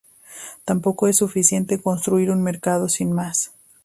[0.65, 3.51] Tampoco es suficiente construir un mercado sin más.